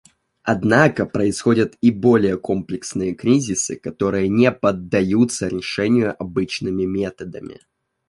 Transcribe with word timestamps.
Однако 0.41 1.05
происходят 1.05 1.75
и 1.79 1.91
более 1.91 2.35
комплексные 2.39 3.13
кризисы, 3.13 3.75
которые 3.75 4.29
не 4.29 4.51
поддаются 4.51 5.47
решению 5.47 6.19
обычными 6.19 6.85
методами. 6.85 7.59